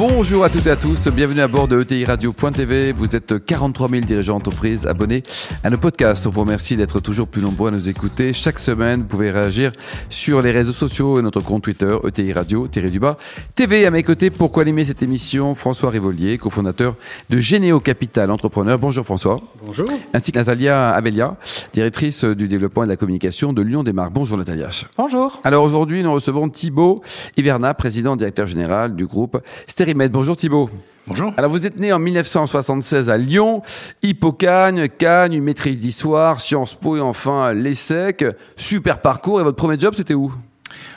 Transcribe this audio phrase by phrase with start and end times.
[0.00, 2.92] Bonjour à toutes et à tous, bienvenue à bord de ETI Radio.tv.
[2.92, 5.22] Vous êtes 43 000 dirigeants d'entreprise abonnés
[5.62, 6.26] à nos podcasts.
[6.26, 8.32] On vous remercie d'être toujours plus nombreux à nous écouter.
[8.32, 9.72] Chaque semaine, vous pouvez réagir
[10.08, 13.18] sur les réseaux sociaux et notre compte Twitter, ETI Radio, du bas,
[13.54, 13.84] TV.
[13.84, 16.94] À mes côtés, pour animer cette émission, François Rivolier, cofondateur
[17.28, 18.78] de Généo Capital Entrepreneur.
[18.78, 19.38] Bonjour François.
[19.62, 19.86] Bonjour.
[20.14, 21.36] Ainsi que Natalia Abelia,
[21.74, 24.14] directrice du développement et de la communication de Lyon des Marques.
[24.14, 24.70] Bonjour Natalia.
[24.96, 25.42] Bonjour.
[25.44, 27.02] Alors aujourd'hui, nous recevons Thibaut
[27.36, 30.70] Hiverna, président directeur général du groupe Stéréo Bonjour Thibault.
[31.06, 31.32] Bonjour.
[31.36, 33.62] Alors vous êtes né en 1976 à Lyon,
[34.02, 38.24] Hippocagne, Cagne, une maîtrise d'histoire, Sciences Po et enfin l'ESSEC.
[38.56, 40.32] Super parcours et votre premier job c'était où?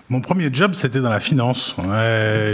[0.10, 1.76] Mon premier job, c'était dans la finance.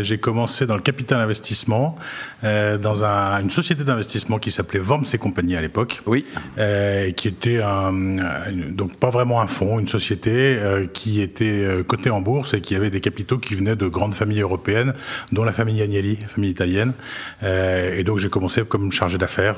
[0.01, 1.95] j'ai commencé dans le capital investissement,
[2.43, 6.01] euh, dans un, une société d'investissement qui s'appelait Worms et compagnie à l'époque.
[6.05, 6.25] Oui.
[6.57, 7.91] Euh, qui était un,
[8.71, 12.61] donc pas vraiment un fonds, une société euh, qui était euh, cotée en bourse et
[12.61, 14.93] qui avait des capitaux qui venaient de grandes familles européennes,
[15.31, 16.93] dont la famille Agnelli, famille italienne.
[17.41, 19.57] Et donc j'ai commencé comme chargé d'affaires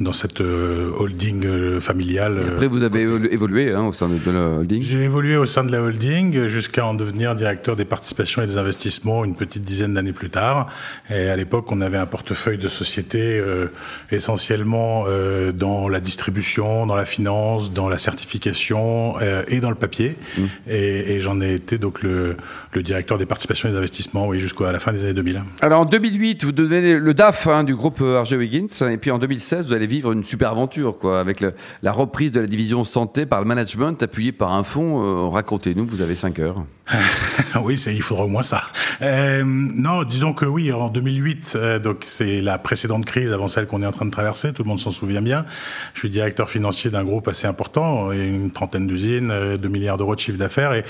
[0.00, 2.42] dans cette holding familiale.
[2.44, 4.82] Et après, vous avez évolué hein, au sein de la holding.
[4.82, 8.58] J'ai évolué au sein de la holding jusqu'à en devenir directeur des participations et des
[8.58, 10.68] investissements une petite dizaine d'années plus tard.
[11.10, 13.68] Et à l'époque, on avait un portefeuille de sociétés euh,
[14.10, 19.76] essentiellement euh, dans la distribution, dans la finance, dans la certification euh, et dans le
[19.76, 20.16] papier.
[20.36, 20.42] Mmh.
[20.68, 22.36] Et, et j'en ai été donc le,
[22.72, 25.42] le, directeur des participations et des investissements oui, jusqu'à la fin des années 2000.
[25.60, 28.66] Alors en 2008, vous devenez le DAF hein, du groupe Arge Wiggins.
[28.90, 32.32] Et puis en 2016, vous allez vivre une super aventure quoi, avec le, la reprise
[32.32, 35.30] de la division santé par le management appuyé par un fonds.
[35.30, 36.64] Racontez-nous, vous avez 5 heures.
[37.62, 38.62] oui, il faudra au moins ça.
[39.00, 43.66] Euh, non, disons que oui, en 2008, euh, donc c'est la précédente crise avant celle
[43.66, 45.46] qu'on est en train de traverser, tout le monde s'en souvient bien.
[45.94, 50.14] Je suis directeur financier d'un groupe assez important, une trentaine d'usines, 2 euh, milliards d'euros
[50.14, 50.84] de chiffre d'affaires, et,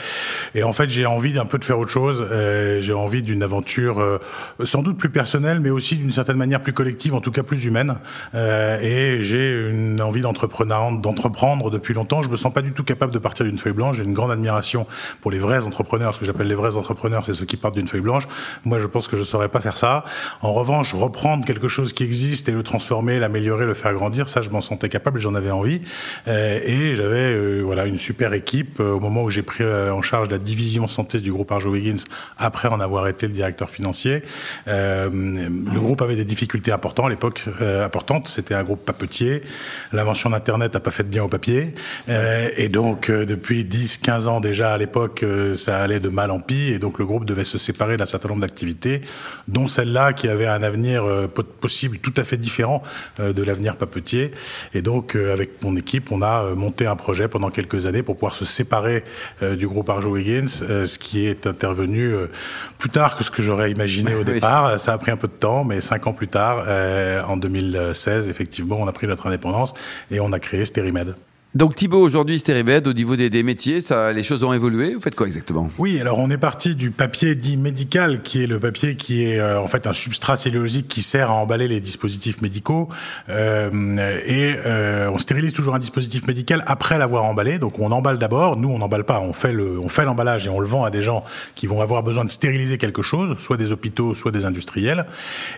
[0.55, 2.27] et, en fait j'ai envie d'un peu de faire autre chose.
[2.31, 4.19] Euh, j'ai envie d'une aventure euh,
[4.65, 7.65] sans doute plus personnelle, mais aussi d'une certaine manière plus collective, en tout cas plus
[7.65, 7.95] humaine.
[8.35, 12.23] et j'ai une envie d'entreprendre depuis longtemps.
[12.23, 13.99] Je me sens pas du tout capable de partir d'une feuille blanche.
[13.99, 14.87] J'ai une grande admiration
[15.21, 17.89] pour les vrais entrepreneurs, ce que j'appelle les vrais entrepreneurs, c'est ceux qui partent d'une
[17.89, 18.27] feuille blanche.
[18.65, 20.05] Moi, je pense que je saurais pas faire ça.
[20.43, 24.43] En revanche, reprendre quelque chose qui existe et le transformer, l'améliorer, le faire grandir, ça,
[24.43, 25.81] je m'en sentais capable et j'en avais envie.
[26.29, 30.03] Euh, et j'avais euh, voilà une super équipe euh, au moment où j'ai pris en
[30.03, 32.05] charge la division santé du groupe Arjo Wiggins
[32.39, 34.23] après en avoir été le directeur financier.
[34.67, 38.29] le groupe avait des difficultés importantes à l'époque, importantes.
[38.29, 39.43] C'était un groupe papetier.
[39.93, 41.75] L'invention d'Internet n'a pas fait de bien au papier.
[42.09, 45.25] et donc, depuis 10-15 ans déjà à l'époque,
[45.55, 48.29] ça allait de mal en pis et donc le groupe devait se séparer d'un certain
[48.29, 49.03] nombre d'activités,
[49.49, 52.83] dont celle-là qui avait un avenir euh, possible tout à fait différent
[53.21, 54.33] euh, de l'avenir papetier.
[54.75, 58.17] Et donc euh, avec mon équipe, on a monté un projet pendant quelques années pour
[58.17, 59.05] pouvoir se séparer
[59.43, 62.15] du groupe Arjo Wiggins, ce qui est intervenu
[62.79, 64.79] plus tard que ce que j'aurais imaginé au départ.
[64.79, 66.67] Ça a pris un peu de temps, mais cinq ans plus tard,
[67.29, 69.75] en 2016, effectivement, on a pris notre indépendance
[70.11, 71.15] et on a créé Sterimed.
[71.55, 74.95] Donc Thibaut, aujourd'hui, Stéribed, au niveau des, métiers, ça, les choses ont évolué.
[74.95, 75.69] Vous faites quoi exactement?
[75.79, 79.39] Oui, alors on est parti du papier dit médical, qui est le papier qui est
[79.39, 82.89] euh, en fait un substrat cellulosique qui sert à emballer les dispositifs médicaux.
[83.29, 83.71] Euh,
[84.27, 87.61] et euh, on stérilise toujours un dispositif médical après l'avoir emballé.
[87.61, 88.57] Donc on emballe d'abord.
[88.57, 89.21] Nous, on n'emballe pas.
[89.21, 91.23] On fait le, on fait l'emballage et on le vend à des gens
[91.55, 95.05] qui vont avoir besoin de stériliser quelque chose, soit des hôpitaux, soit des industriels.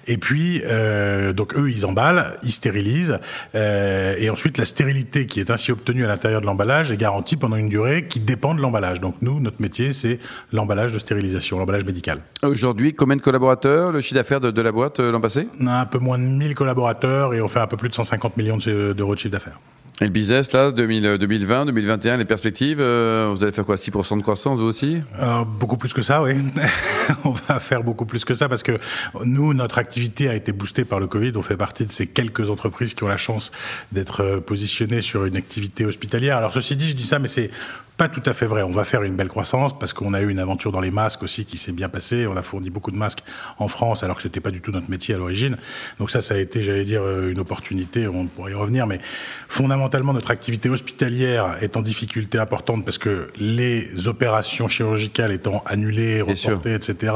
[0.07, 3.19] Et puis, euh, donc eux, ils emballent, ils stérilisent.
[3.55, 6.97] Euh, et ensuite, la stérilité qui est ainsi obtenue tenu à l'intérieur de l'emballage est
[6.97, 9.01] garanti pendant une durée qui dépend de l'emballage.
[9.01, 10.19] Donc nous, notre métier, c'est
[10.53, 12.21] l'emballage de stérilisation, l'emballage médical.
[12.43, 15.49] Aujourd'hui, combien de collaborateurs, le chiffre d'affaires de, la boîte euh, l'an passé?
[15.61, 17.95] On a un peu moins de 1000 collaborateurs et on fait un peu plus de
[17.95, 19.61] 150 millions d'euros de chiffre d'affaires.
[20.03, 24.23] Et le business, là, 2020, 2021, les perspectives, euh, vous allez faire quoi 6% de
[24.23, 25.01] croissance, vous aussi?
[25.19, 26.35] Euh, Beaucoup plus que ça, oui.
[27.25, 28.79] on va faire beaucoup plus que ça parce que
[29.25, 31.33] nous, notre activité a été boostée par le Covid.
[31.37, 33.53] On fait partie de ces quelques entreprises qui ont la chance
[33.91, 36.37] d'être euh, positionnées sur une activité hospitalière.
[36.37, 37.51] Alors, ceci dit, je dis ça, mais c'est
[37.97, 38.63] pas tout à fait vrai.
[38.63, 41.23] On va faire une belle croissance parce qu'on a eu une aventure dans les masques
[41.23, 42.27] aussi qui s'est bien passée.
[42.27, 43.23] On a fourni beaucoup de masques
[43.59, 45.57] en France alors que c'était pas du tout notre métier à l'origine.
[45.99, 48.07] Donc ça, ça a été, j'allais dire, euh, une opportunité.
[48.07, 49.01] On pourrait y revenir, mais
[49.49, 56.21] fondamentalement, notre activité hospitalière est en difficulté importante parce que les opérations chirurgicales étant annulées,
[56.21, 57.13] reportées, etc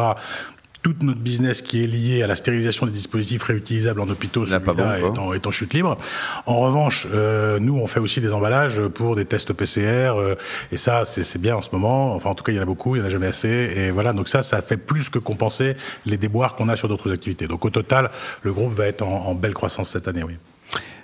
[0.83, 4.99] tout notre business qui est lié à la stérilisation des dispositifs réutilisables en hôpitaux, celui-là
[4.99, 5.99] est, en, chute libre.
[6.47, 10.35] En revanche, euh, nous, on fait aussi des emballages pour des tests PCR, euh,
[10.73, 12.15] et ça, c'est bien en ce moment.
[12.15, 13.49] Enfin, en tout cas, il y en a beaucoup, il y en a jamais assez,
[13.49, 14.13] et voilà.
[14.13, 17.47] Donc ça, ça fait plus que compenser les déboires qu'on a sur d'autres activités.
[17.47, 18.11] Donc au total,
[18.43, 20.37] le groupe va être en, en belle croissance cette année, oui.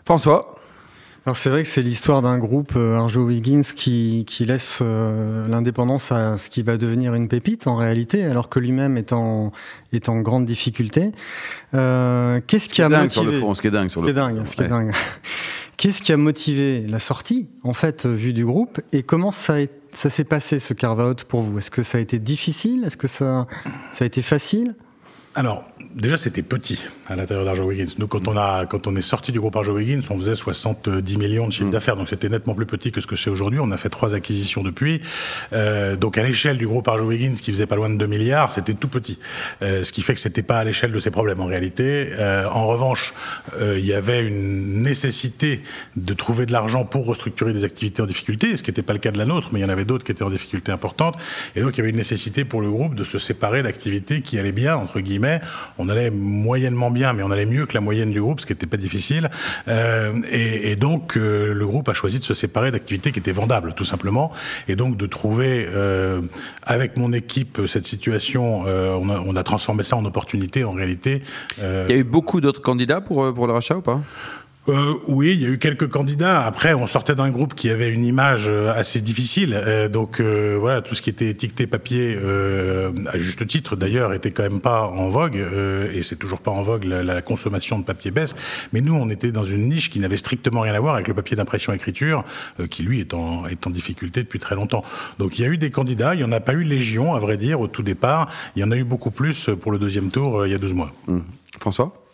[0.04, 0.55] François?
[1.26, 5.44] Alors c'est vrai que c'est l'histoire d'un groupe, euh, Arjo Wiggins, qui, qui laisse euh,
[5.48, 9.50] l'indépendance à ce qui va devenir une pépite en réalité, alors que lui-même est en,
[9.92, 11.10] est en grande difficulté.
[11.74, 14.12] Euh, Qu'est-ce qui a motivé sur le fond, ce qui est dingue sur ce le
[14.12, 14.92] dingue, Ce qui est dingue.
[15.76, 19.56] Qu'est-ce qui a motivé la sortie, en fait, vue du groupe, et comment ça,
[19.90, 21.58] ça s'est passé ce carve-out pour vous?
[21.58, 22.84] Est-ce que ça a été difficile?
[22.84, 23.48] Est-ce que ça,
[23.92, 24.76] ça a été facile?
[25.38, 27.92] Alors, déjà, c'était petit à l'intérieur d'Arjo Wiggins.
[27.98, 31.18] Nous, quand on a, quand on est sorti du groupe Arjo Wiggins, on faisait 70
[31.18, 31.70] millions de chiffre mm.
[31.70, 33.60] d'affaires, donc c'était nettement plus petit que ce que c'est aujourd'hui.
[33.60, 35.02] On a fait trois acquisitions depuis.
[35.52, 38.50] Euh, donc à l'échelle du groupe Arjo Wiggins, qui faisait pas loin de 2 milliards,
[38.50, 39.18] c'était tout petit.
[39.60, 42.08] Euh, ce qui fait que c'était pas à l'échelle de ses problèmes en réalité.
[42.18, 43.12] Euh, en revanche,
[43.60, 45.60] euh, il y avait une nécessité
[45.96, 49.00] de trouver de l'argent pour restructurer des activités en difficulté, ce qui n'était pas le
[49.00, 51.16] cas de la nôtre, mais il y en avait d'autres qui étaient en difficulté importante.
[51.56, 54.38] Et donc il y avait une nécessité pour le groupe de se séparer d'activités qui
[54.38, 55.25] allaient bien entre guillemets.
[55.78, 58.52] On allait moyennement bien, mais on allait mieux que la moyenne du groupe, ce qui
[58.52, 59.30] n'était pas difficile.
[59.68, 63.74] Euh, et, donc, euh, le groupe a choisi de se séparer d'activités qui étaient vendables,
[63.74, 64.32] tout simplement,
[64.68, 66.20] et donc de trouver, euh,
[66.62, 68.62] avec mon équipe, cette situation.
[68.66, 71.22] On a, on, a, transformé ça en opportunité, en réalité.
[71.58, 74.00] Il y a eu beaucoup d'autres candidats pour pour le rachat ou pas?
[74.68, 76.44] Euh, oui, il y a eu quelques candidats.
[76.44, 79.54] Après, on sortait d'un groupe qui avait une image euh, assez difficile.
[79.54, 84.12] Euh, donc euh, voilà, tout ce qui était étiqueté papier, euh, à juste titre d'ailleurs,
[84.12, 85.36] était quand même pas en vogue.
[85.36, 86.84] et c'est toujours pas en vogue.
[86.84, 88.36] La, consommation de papier baisse.
[88.72, 91.14] Mais nous, on était dans une niche qui n'avait strictement rien à voir avec le
[91.14, 92.24] papier d'impression-écriture,
[92.70, 94.84] qui lui est en, est en difficulté depuis très longtemps.
[95.18, 96.14] Donc il y a eu des candidats.
[96.14, 98.28] Il y en a pas eu légion, à vrai dire, au tout départ.
[98.54, 100.74] Il y en a eu beaucoup plus pour le deuxième tour il y a 12
[100.74, 100.92] mois.
[101.08, 101.18] Mmh.
[101.58, 102.05] François?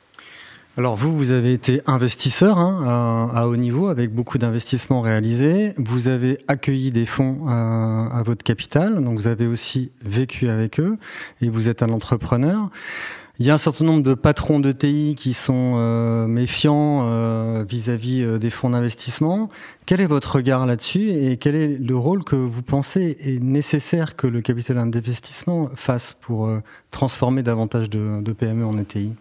[0.78, 5.74] Alors vous, vous avez été investisseur hein, à, haut niveau avec beaucoup d'investissements réalisés.
[5.76, 10.80] Vous avez accueilli des fonds à, à, votre capital, donc vous avez aussi vécu avec
[10.80, 10.96] eux
[11.42, 12.70] et vous êtes un entrepreneur.
[13.38, 17.64] Il y a un certain nombre de patrons de TI qui sont euh, méfiants euh,
[17.69, 19.50] vis-à-vis euh, -vis des fonds d'investissement.
[19.84, 24.16] Quel est votre regard là-dessus et quel est le rôle que vous pensez est nécessaire
[24.16, 29.14] que le capital d'investissement fasse pour euh, transformer davantage de, de PME en ETI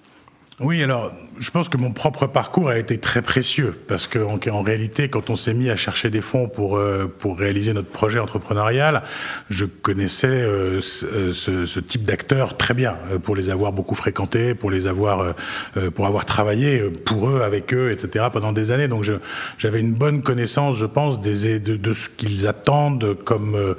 [0.63, 4.37] oui, alors je pense que mon propre parcours a été très précieux parce que en,
[4.51, 7.89] en réalité, quand on s'est mis à chercher des fonds pour euh, pour réaliser notre
[7.89, 9.01] projet entrepreneurial,
[9.49, 14.53] je connaissais euh, ce, ce, type d'acteurs très bien euh, pour les avoir beaucoup fréquentés,
[14.53, 15.33] pour les avoir
[15.77, 18.25] euh, pour avoir travaillé pour eux, avec eux, etc.
[18.31, 18.87] pendant des années.
[18.87, 19.09] Donc
[19.57, 23.75] j'avais une bonne connaissance, je pense, des de, de ce qu'ils attendent comme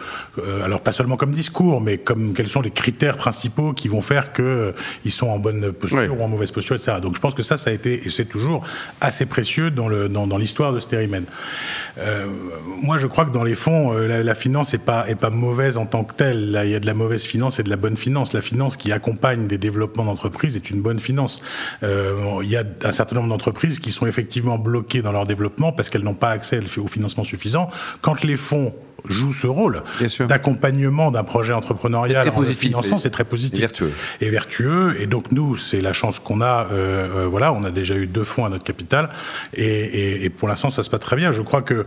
[0.65, 4.33] alors pas seulement comme discours, mais comme quels sont les critères principaux qui vont faire
[4.33, 4.75] que
[5.05, 7.71] ils sont en bonne posture ou en mauvaise posture donc je pense que ça, ça
[7.71, 8.63] a été, et c'est toujours
[9.01, 11.25] assez précieux dans l'histoire de Sterimen.
[11.99, 12.27] Euh,
[12.83, 15.77] moi, je crois que dans les fonds, euh, la, finance est pas, est pas mauvaise
[15.77, 16.51] en tant que telle.
[16.51, 18.33] Là, il y a de la mauvaise finance et de la bonne finance.
[18.33, 21.43] La finance qui accompagne des développements d'entreprises est une bonne finance.
[21.83, 25.73] Euh, il y a un certain nombre d'entreprises qui sont effectivement bloquées dans leur développement
[25.73, 27.69] parce qu'elles n'ont pas accès au financement suffisant.
[28.01, 28.75] Quand les fonds
[29.09, 29.83] joue ce rôle
[30.29, 33.59] d'accompagnement d'un projet entrepreneurial en finançant, c'est très positif.
[33.59, 33.93] Et vertueux.
[34.21, 35.01] Et vertueux.
[35.01, 36.69] Et donc nous, c'est la chance qu'on a.
[36.71, 39.09] Euh, euh, voilà, on a déjà eu deux fonds à notre capital,
[39.55, 41.33] et, et, et pour l'instant, ça se passe très bien.
[41.33, 41.87] Je crois que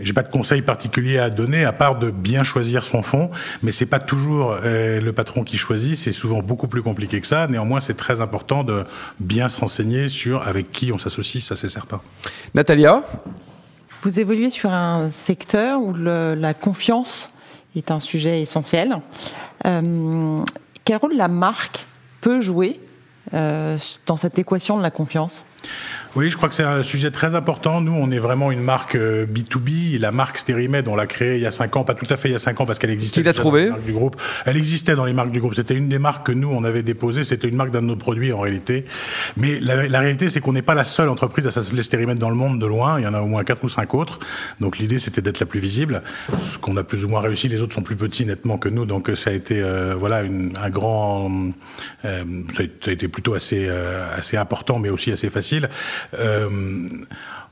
[0.00, 3.30] j'ai pas de conseil particulier à donner à part de bien choisir son fonds,
[3.62, 5.96] mais c'est pas toujours euh, le patron qui choisit.
[5.96, 7.46] C'est souvent beaucoup plus compliqué que ça.
[7.46, 8.84] Néanmoins, c'est très important de
[9.18, 11.42] bien se renseigner sur avec qui on s'associe.
[11.44, 12.00] Ça, c'est certain.
[12.54, 13.02] Natalia?
[14.02, 17.30] Vous évoluez sur un secteur où la confiance
[17.76, 18.96] est un sujet essentiel.
[19.66, 20.42] Euh,
[20.86, 21.86] quel rôle la marque
[22.22, 22.80] peut jouer
[23.34, 23.76] euh,
[24.06, 25.44] dans cette équation de la confiance?
[26.16, 27.80] Oui, je crois que c'est un sujet très important.
[27.80, 29.96] Nous, on est vraiment une marque B2B.
[29.96, 32.16] Euh, la marque Sterimed, on l'a créée il y a cinq ans, pas tout à
[32.16, 33.20] fait il y a cinq ans parce qu'elle existait.
[33.20, 34.20] Qui l'a trouvé du groupe.
[34.44, 35.54] Elle existait dans les marques du groupe.
[35.54, 37.24] C'était une des marques que nous, on avait déposées.
[37.24, 38.84] C'était une marque d'un de nos produits en réalité.
[39.36, 42.30] Mais la, la réalité, c'est qu'on n'est pas la seule entreprise à s'appeler Sterimed dans
[42.30, 42.98] le monde de loin.
[42.98, 44.18] Il y en a au moins quatre ou cinq autres.
[44.60, 46.02] Donc l'idée, c'était d'être la plus visible.
[46.40, 47.48] Ce qu'on a plus ou moins réussi.
[47.48, 48.84] Les autres sont plus petits nettement que nous.
[48.84, 51.30] Donc ça a été euh, voilà une, un grand.
[52.04, 55.68] Euh, ça, a, été plutôt assez euh, assez important, mais aussi assez facile.
[56.14, 56.88] Euh,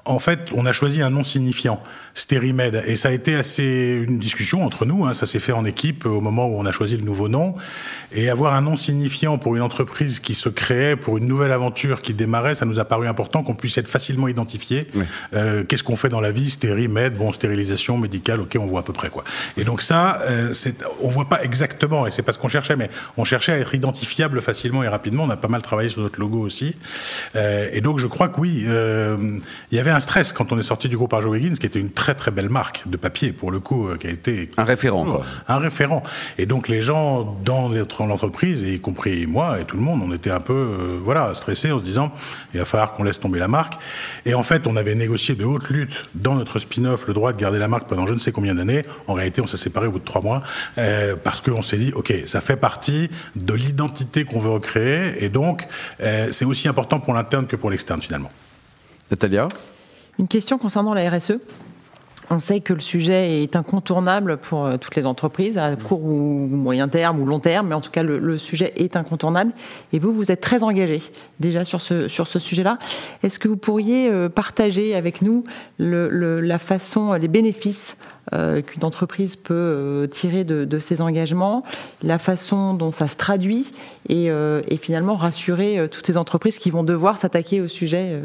[0.08, 1.82] en fait, on a choisi un nom signifiant,
[2.14, 5.04] Sterimed, et ça a été assez une discussion entre nous.
[5.04, 7.54] Hein, ça s'est fait en équipe au moment où on a choisi le nouveau nom,
[8.12, 12.02] et avoir un nom signifiant pour une entreprise qui se créait, pour une nouvelle aventure
[12.02, 14.88] qui démarrait, ça nous a paru important qu'on puisse être facilement identifié.
[15.34, 16.50] Euh, Qu'est-ce qu'on fait dans la vie?
[16.50, 19.24] Stérimed, bon, stérilisation médicale, ok, on voit à peu près quoi.
[19.56, 20.54] Et donc ça, euh,
[21.02, 23.74] on voit pas exactement, et c'est pas ce qu'on cherchait, mais on cherchait à être
[23.74, 25.24] identifiable facilement et rapidement.
[25.24, 26.74] On a pas mal travaillé sur notre logo aussi,
[27.36, 29.38] euh, et donc je crois que oui, euh,
[29.70, 31.78] il y avait un stress quand on est sorti du groupe Arjo Wiggins, qui était
[31.78, 34.64] une très très belle marque de papier pour le coup, euh, qui a été un
[34.64, 35.24] référent, quoi.
[35.48, 36.02] un référent.
[36.38, 40.30] Et donc les gens dans l'entreprise, y compris moi et tout le monde, on était
[40.30, 42.12] un peu euh, voilà stressés en se disant
[42.54, 43.74] il va falloir qu'on laisse tomber la marque.
[44.26, 47.38] Et en fait, on avait négocié de haute lutte dans notre spin-off le droit de
[47.38, 48.82] garder la marque pendant je ne sais combien d'années.
[49.06, 50.42] En réalité, on s'est séparés au bout de trois mois
[50.78, 55.28] euh, parce qu'on s'est dit ok, ça fait partie de l'identité qu'on veut recréer, et
[55.28, 55.66] donc
[56.00, 58.30] euh, c'est aussi important pour l'interne que pour l'externe finalement.
[59.10, 59.48] Natalia?
[60.18, 61.34] Une question concernant la RSE.
[62.30, 66.46] On sait que le sujet est incontournable pour euh, toutes les entreprises, à court ou
[66.50, 69.52] moyen terme ou long terme, mais en tout cas, le, le sujet est incontournable.
[69.92, 71.02] Et vous, vous êtes très engagé
[71.40, 72.78] déjà sur ce, sur ce sujet-là.
[73.22, 75.44] Est-ce que vous pourriez euh, partager avec nous
[75.78, 77.96] le, le, la façon, les bénéfices
[78.34, 81.64] euh, qu'une entreprise peut euh, tirer de, de, ses engagements,
[82.02, 83.72] la façon dont ça se traduit
[84.08, 88.20] et, euh, et finalement rassurer toutes ces entreprises qui vont devoir s'attaquer au sujet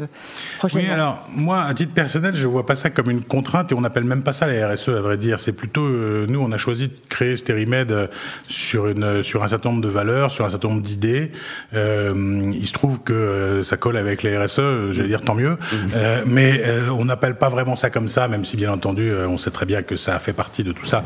[0.58, 0.88] prochainement.
[0.88, 3.80] Oui, alors moi, à titre personnel, je vois pas ça comme une contrainte et on
[3.80, 5.40] n'appelle même pas ça la RSE, à vrai dire.
[5.40, 8.10] C'est plutôt, nous, on a choisi de créer Sterimed
[8.48, 11.32] sur, une, sur un certain nombre de valeurs, sur un certain nombre d'idées.
[11.72, 15.76] il se trouve que ça colle avec la RSE, je vais dire tant mieux, mmh.
[16.26, 19.66] mais on n'appelle pas vraiment ça comme ça, même si bien entendu, on sait très
[19.66, 21.04] bien que ça fait partie de tout ça.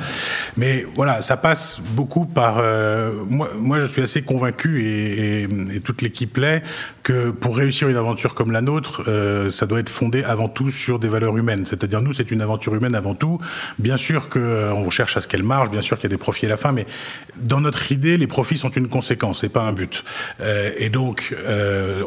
[0.57, 2.57] Mais voilà, ça passe beaucoup par.
[2.59, 6.63] Euh, moi, moi, je suis assez convaincu et, toute l'équipe l'est
[7.03, 10.71] que pour réussir une aventure comme la nôtre, euh, ça doit être fondé avant tout
[10.71, 11.65] sur des valeurs humaines.
[11.65, 13.39] C'est-à-dire nous, c'est une aventure humaine avant tout.
[13.79, 16.19] Bien sûr que euh, cherche à ce qu'elle marche, bien sûr qu'il y a des
[16.19, 16.87] profits à la fin, mais
[17.37, 20.05] dans notre idée, les profits sont une conséquence et pas un but.
[20.41, 21.35] Euh, et donc,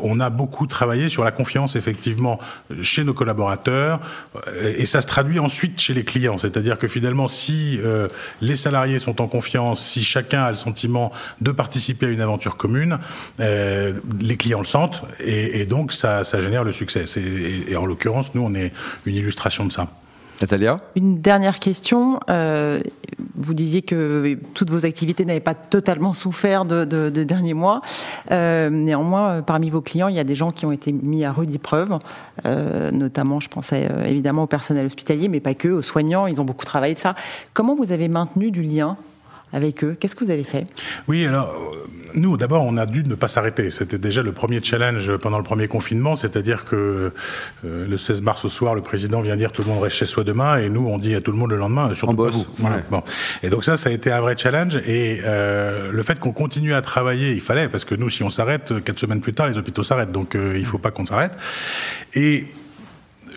[0.02, 2.40] on a beaucoup travaillé sur la confiance effectivement
[2.82, 4.00] chez nos collaborateurs,
[4.62, 6.38] et ça se traduit ensuite chez les clients.
[6.38, 8.08] C'est-à-dire que finalement, si euh,
[8.42, 11.12] les salariés sont en confiance, si chacun a le sentiment
[11.42, 13.00] de participer à une aventure commune,
[13.40, 17.06] euh, les clients le sentent et, et donc ça, ça, génère le succès.
[17.18, 18.72] Et, et en l'occurrence, nous, on est
[19.06, 19.88] une illustration de ça.
[20.42, 20.82] Natalia?
[20.96, 22.20] Une dernière question.
[22.30, 22.80] Euh,
[23.36, 27.82] vous disiez que toutes vos activités n'avaient pas totalement souffert de, de, des derniers mois.
[28.32, 31.32] Euh, néanmoins, parmi vos clients, il y a des gens qui ont été mis à
[31.32, 32.00] rude épreuve,
[32.46, 36.28] euh, notamment, je pensais euh, évidemment au personnel hospitalier, mais pas que, aux soignants.
[36.28, 37.16] Ils ont beaucoup travaillé de ça.
[37.54, 38.98] Comment vous avez maintenu du lien
[39.54, 40.68] avec eux Qu'est-ce que vous avez fait?
[41.08, 41.54] Oui, alors
[42.16, 43.70] nous, d'abord, on a dû ne pas s'arrêter.
[43.70, 47.12] C'était déjà le premier challenge pendant le premier confinement, c'est-à-dire que
[47.66, 50.06] euh, le 16 mars au soir, le président vient dire tout le monde reste chez
[50.06, 52.46] soi demain, et nous, on dit à tout le monde le lendemain, surtout pas vous.
[52.58, 52.78] Voilà.
[52.78, 52.84] Ouais.
[52.90, 53.04] Bon.
[53.44, 54.78] Et donc ça, ça a été un vrai challenge.
[54.88, 58.30] Et euh, le fait qu'on continue à travailler, il fallait, parce que nous, si on
[58.30, 60.12] s'arrête, quatre semaines plus tard, les hôpitaux s'arrêtent.
[60.12, 61.34] Donc euh, il faut pas qu'on s'arrête.
[62.14, 62.48] Et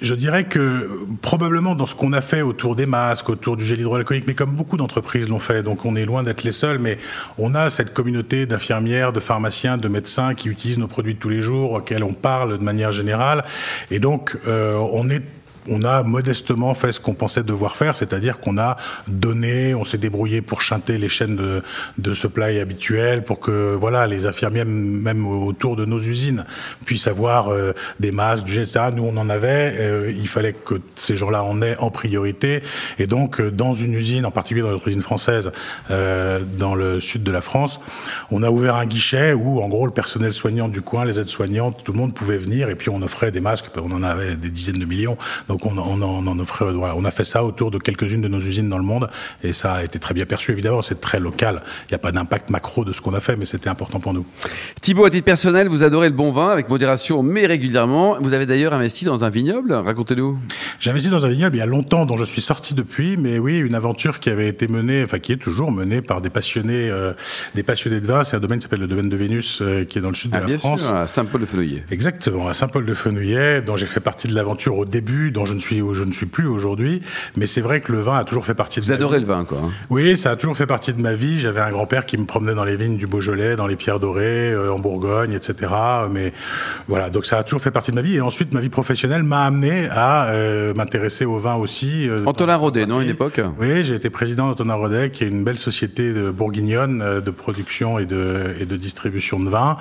[0.05, 3.81] je dirais que probablement dans ce qu'on a fait autour des masques, autour du gel
[3.81, 6.99] hydroalcoolique, mais comme beaucoup d'entreprises l'ont fait, donc on est loin d'être les seuls, mais
[7.39, 11.29] on a cette communauté d'infirmières, de pharmaciens, de médecins qui utilisent nos produits de tous
[11.29, 13.45] les jours, auxquels on parle de manière générale,
[13.91, 15.23] et donc euh, on est
[15.69, 18.77] on a modestement fait ce qu'on pensait devoir faire, c'est-à-dire qu'on a
[19.09, 21.63] donné, on s'est débrouillé pour chanter les chaînes de,
[21.99, 26.45] de supply habituelles, pour que voilà les infirmiers même autour de nos usines
[26.85, 28.87] puissent avoir euh, des masques, du etc.
[28.95, 32.63] Nous on en avait, euh, il fallait que ces gens-là en aient en priorité,
[32.99, 35.53] et donc euh, dans une usine, en particulier dans notre usine française,
[35.91, 37.81] euh, dans le sud de la France,
[38.31, 41.83] on a ouvert un guichet où en gros le personnel soignant du coin, les aides-soignantes,
[41.85, 44.51] tout le monde pouvait venir, et puis on offrait des masques, on en avait des
[44.51, 45.17] dizaines de millions.
[45.65, 48.41] On, on, on en offrait, voilà, on a fait ça autour de quelques-unes de nos
[48.41, 49.09] usines dans le monde
[49.43, 50.53] et ça a été très bien perçu.
[50.53, 51.63] Évidemment, c'est très local.
[51.89, 54.13] Il n'y a pas d'impact macro de ce qu'on a fait, mais c'était important pour
[54.15, 54.27] nous.
[54.81, 58.17] Thibaut, à titre personnel, vous adorez le bon vin avec modération, mais régulièrement.
[58.21, 59.73] Vous avez d'ailleurs investi dans un vignoble.
[59.73, 60.39] Racontez-nous.
[60.81, 63.39] J'ai investi dans un vignoble il y a longtemps, dont je suis sorti depuis, mais
[63.39, 66.91] oui, une aventure qui avait été menée, enfin qui est toujours menée par des passionnés,
[66.91, 67.13] euh,
[67.55, 68.25] des passionnés de vin.
[68.25, 70.31] C'est un domaine qui s'appelle le domaine de Vénus, euh, qui est dans le sud
[70.33, 70.83] ah, de la bien France.
[70.83, 71.85] Sûr, à Saint-Paul-de-Fenouillet.
[71.91, 75.59] Exactement, à Saint-Paul-de-Fenouillet, dont j'ai fait partie de l'aventure au début, dont dont je ne
[75.59, 77.03] suis je ne suis plus aujourd'hui.
[77.37, 79.45] Mais c'est vrai que le vin a toujours fait partie de Vous adorez le vin,
[79.45, 79.59] quoi.
[79.65, 79.71] Hein.
[79.91, 81.41] Oui, ça a toujours fait partie de ma vie.
[81.41, 84.53] J'avais un grand-père qui me promenait dans les vignes du Beaujolais, dans les Pierres Dorées,
[84.53, 85.73] euh, en Bourgogne, etc.
[86.11, 86.33] Mais
[86.89, 88.17] voilà, donc ça a toujours fait partie de ma vie.
[88.17, 92.09] Et ensuite, ma vie professionnelle m'a amené à euh, m'intéresser au vin aussi.
[92.09, 95.29] Euh, Antonin Rodet, non, à une époque Oui, j'ai été président d'Antonin Rodet, qui est
[95.29, 99.77] une belle société de bourguignonne de production et de, et de distribution de vin,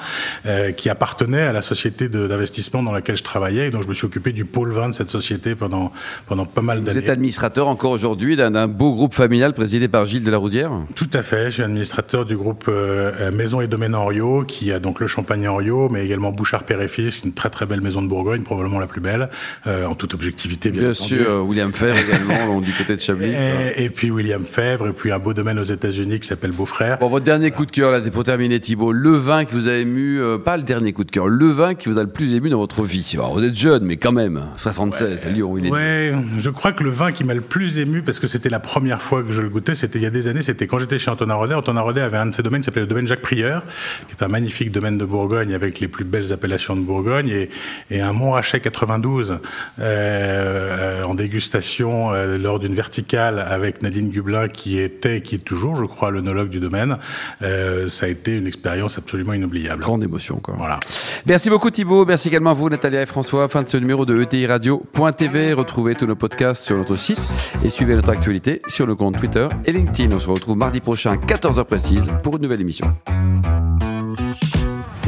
[0.75, 3.67] qui appartenait à la société d'investissement dans laquelle je travaillais.
[3.67, 5.91] Et donc, je me suis occupé du pôle vin de cette société pendant,
[6.27, 6.99] pendant pas mal d'années.
[6.99, 10.71] Vous êtes administrateur encore aujourd'hui d'un beau groupe familial présidé par Gilles de la Rousière
[10.95, 11.45] Tout à fait.
[11.45, 15.47] Je suis administrateur du groupe euh, Maison et Domaine Henriot, qui a donc le Champagne
[15.47, 18.79] Henriot, mais également Bouchard Père et Fils, une très très belle maison de Bourgogne, probablement
[18.79, 19.29] la plus belle,
[19.67, 20.71] euh, en toute objectivité.
[20.71, 23.33] Bien, bien sûr, William Fèvre également, du côté de Chablis.
[23.33, 26.99] Et, et, puis William Fèvre, et puis un beau domaine aux États-Unis qui s'appelle Beaufrère.
[26.99, 28.91] Bon, votre dernier coup de cœur, là, c'est pour terminer, Thibault.
[28.91, 31.75] Le vin qui vous a ému, euh, pas le dernier coup de cœur, le vin
[31.75, 33.11] qui vous a le plus ému dans votre vie.
[33.15, 35.25] Alors, vous êtes jeune, mais quand même, 76,
[35.57, 35.69] il est.
[35.69, 38.59] Ouais, je crois que le vin qui m'a le plus ému, parce que c'était la
[38.59, 40.99] première fois que je le goûtais, c'était il y a des années, c'était quand j'étais
[40.99, 41.53] chez Antonin Rodet.
[41.53, 43.63] Antonin Rodet avait un de ses domaines qui s'appelait le domaine Jacques Prieur,
[44.07, 47.49] qui est un magnifique domaine de Bourgogne avec les plus belles appellations de Bourgogne et,
[47.91, 49.39] et un Montrachet 92
[49.79, 55.75] euh, en dégustation euh, lors d'une verticale avec Nadine Gublin qui était, qui est toujours,
[55.75, 56.97] je crois, l'onologue du domaine.
[57.41, 59.81] Euh, ça a été une expérience absolument inoubliable.
[59.81, 60.55] Grande émotion, quoi.
[60.57, 60.79] Voilà.
[61.25, 62.05] Merci beaucoup Thibault.
[62.05, 63.47] Merci également à vous, Nathalie et François.
[63.49, 65.32] Fin de ce numéro de ETI Radio.tv.
[65.33, 67.17] Retrouvez tous nos podcasts sur notre site
[67.63, 70.15] et suivez notre actualité sur le compte Twitter et LinkedIn.
[70.15, 72.95] On se retrouve mardi prochain, 14h précise, pour une nouvelle émission.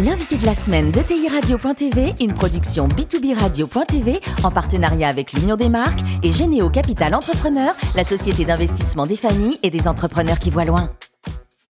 [0.03, 1.27] L'invité de la semaine de TI
[2.23, 8.03] une production B2B Radio.tv en partenariat avec l'Union des marques et Généo Capital Entrepreneur, la
[8.03, 10.89] société d'investissement des familles et des entrepreneurs qui voient loin.